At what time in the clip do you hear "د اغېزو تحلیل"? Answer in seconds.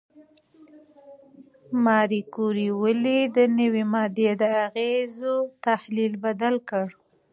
4.41-6.13